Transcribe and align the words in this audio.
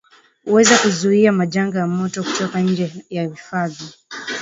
huweza 0.45 0.77
kuzuia 0.77 1.31
majanga 1.31 1.79
ya 1.79 1.87
moto 1.87 2.23
kutoka 2.23 2.59
nje 2.61 3.05
ya 3.09 3.23
hifadhi 3.27 3.95